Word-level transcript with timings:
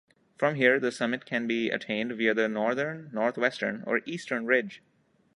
From 0.35 0.55
here, 0.55 0.79
the 0.79 0.91
summit 0.91 1.27
can 1.27 1.45
be 1.45 1.69
attained 1.69 2.13
via 2.13 2.33
the 2.33 2.47
northern, 2.49 3.11
northwestern 3.13 3.83
or 3.85 4.01
eastern 4.07 4.47
ridge. 4.47 4.81